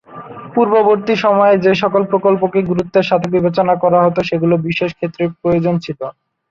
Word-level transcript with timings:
পূর্ববর্তী 0.53 1.13
সময়ে 1.17 1.55
যে 1.65 1.71
সকল 1.81 2.01
প্রকল্পকে 2.11 2.59
গুরুত্বের 2.69 3.05
সাথে 3.09 3.27
বিবেচনা 3.35 3.73
করা 3.83 3.99
হত 4.05 4.17
সেগুলো 4.29 4.55
বিশেষ 4.67 4.89
ক্ষেত্রে 4.97 5.23
প্রয়োজন 5.41 5.75
ছিল। 5.85 5.99